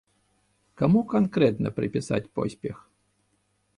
[0.81, 2.77] Каму канкрэтна прыпісаць поспех?